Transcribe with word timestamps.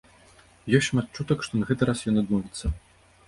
Ёсць 0.77 0.87
шмат 0.91 1.07
чутак, 1.19 1.43
што 1.47 1.53
на 1.63 1.69
гэты 1.71 1.83
раз 1.91 1.99
ён 2.13 2.17
адмовіцца. 2.25 2.65